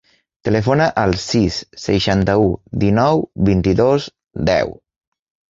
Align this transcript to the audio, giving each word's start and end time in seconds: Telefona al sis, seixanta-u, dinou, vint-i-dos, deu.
Telefona 0.47 0.87
al 1.01 1.13
sis, 1.23 1.59
seixanta-u, 1.83 2.49
dinou, 2.85 3.23
vint-i-dos, 3.51 4.09
deu. 4.51 4.75